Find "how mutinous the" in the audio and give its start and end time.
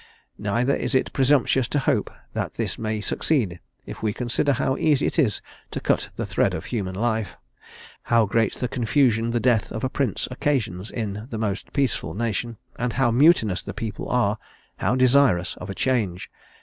12.93-13.75